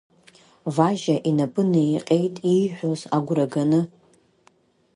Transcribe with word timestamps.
Важьа 0.75 1.15
инапы 1.29 1.63
неиҟьеит, 1.71 2.35
ииҳәоз 2.53 3.01
агәраганы. 3.17 3.81